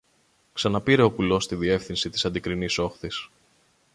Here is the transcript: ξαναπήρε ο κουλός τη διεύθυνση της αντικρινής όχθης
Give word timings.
ξαναπήρε 0.53 1.01
ο 1.01 1.11
κουλός 1.11 1.47
τη 1.47 1.55
διεύθυνση 1.55 2.09
της 2.09 2.25
αντικρινής 2.25 2.77
όχθης 2.77 3.29